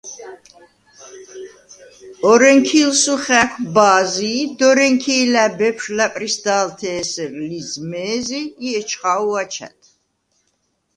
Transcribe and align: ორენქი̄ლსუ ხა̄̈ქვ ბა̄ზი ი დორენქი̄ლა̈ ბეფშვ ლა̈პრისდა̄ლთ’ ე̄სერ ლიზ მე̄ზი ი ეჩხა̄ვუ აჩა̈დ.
ორენქი̄ლსუ 2.29 3.15
ხა̄̈ქვ 3.23 3.55
ბა̄ზი 3.75 4.29
ი 4.41 4.43
დორენქი̄ლა̈ 4.57 5.49
ბეფშვ 5.57 5.93
ლა̈პრისდა̄ლთ’ 5.97 6.79
ე̄სერ 6.97 7.31
ლიზ 7.47 7.71
მე̄ზი 7.89 8.41
ი 8.65 8.67
ეჩხა̄ვუ 8.79 9.33
აჩა̈დ. 9.41 9.79